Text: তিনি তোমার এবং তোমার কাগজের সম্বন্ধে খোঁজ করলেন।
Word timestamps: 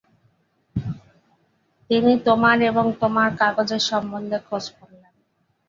তিনি 1.89 2.13
তোমার 2.27 2.57
এবং 2.61 2.85
তোমার 3.01 3.29
কাগজের 3.37 3.83
সম্বন্ধে 3.89 4.37
খোঁজ 4.47 4.65
করলেন। 4.77 5.13